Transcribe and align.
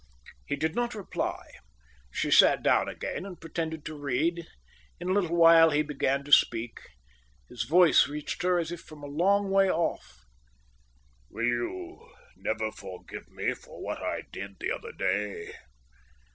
He 0.47 0.55
did 0.55 0.73
not 0.73 0.95
reply. 0.95 1.43
She 2.09 2.31
sat 2.31 2.63
down 2.63 2.89
again 2.89 3.23
and 3.23 3.39
pretended 3.39 3.85
to 3.85 3.95
read. 3.95 4.47
In 4.99 5.09
a 5.09 5.13
little 5.13 5.35
while 5.35 5.69
he 5.69 5.83
began 5.83 6.23
to 6.23 6.31
speak. 6.31 6.79
His 7.47 7.65
voice 7.65 8.07
reached 8.07 8.41
her 8.41 8.57
as 8.57 8.71
if 8.71 8.81
from 8.81 9.03
a 9.03 9.05
long 9.05 9.51
way 9.51 9.69
off. 9.69 10.23
"Will 11.29 11.45
you 11.45 12.09
never 12.35 12.71
forgive 12.71 13.29
me 13.29 13.53
for 13.53 13.79
what 13.79 14.01
I 14.01 14.23
did 14.31 14.55
the 14.59 14.71
other 14.71 14.91
day?" 14.91 15.53